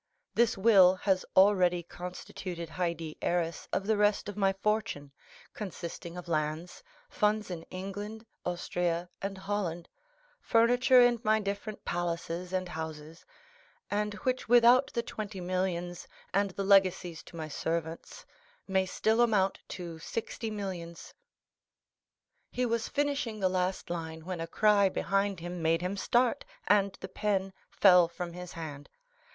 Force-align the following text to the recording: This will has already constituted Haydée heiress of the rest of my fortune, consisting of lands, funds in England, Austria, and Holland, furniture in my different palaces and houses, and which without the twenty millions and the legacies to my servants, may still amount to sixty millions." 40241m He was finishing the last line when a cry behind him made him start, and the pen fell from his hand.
This 0.33 0.57
will 0.57 0.95
has 0.95 1.23
already 1.35 1.83
constituted 1.83 2.69
Haydée 2.69 3.17
heiress 3.21 3.67
of 3.71 3.85
the 3.85 3.95
rest 3.97 4.27
of 4.27 4.35
my 4.35 4.51
fortune, 4.51 5.11
consisting 5.53 6.17
of 6.17 6.27
lands, 6.27 6.81
funds 7.07 7.51
in 7.51 7.61
England, 7.69 8.25
Austria, 8.43 9.11
and 9.21 9.37
Holland, 9.37 9.87
furniture 10.41 10.99
in 11.01 11.19
my 11.23 11.39
different 11.39 11.85
palaces 11.85 12.51
and 12.51 12.67
houses, 12.69 13.27
and 13.91 14.15
which 14.25 14.49
without 14.49 14.91
the 14.91 15.03
twenty 15.03 15.39
millions 15.39 16.07
and 16.33 16.49
the 16.49 16.63
legacies 16.63 17.21
to 17.25 17.35
my 17.35 17.47
servants, 17.47 18.25
may 18.67 18.87
still 18.87 19.21
amount 19.21 19.59
to 19.67 19.99
sixty 19.99 20.49
millions." 20.49 21.13
40241m 22.53 22.55
He 22.55 22.65
was 22.65 22.89
finishing 22.89 23.39
the 23.39 23.49
last 23.49 23.91
line 23.91 24.25
when 24.25 24.41
a 24.41 24.47
cry 24.47 24.89
behind 24.89 25.41
him 25.41 25.61
made 25.61 25.81
him 25.83 25.95
start, 25.95 26.43
and 26.65 26.97
the 27.01 27.07
pen 27.07 27.53
fell 27.69 28.07
from 28.07 28.33
his 28.33 28.53
hand. 28.53 28.89